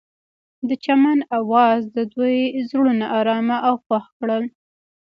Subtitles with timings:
[0.67, 2.37] د چمن اواز د دوی
[2.69, 4.43] زړونه ارامه او خوښ کړل.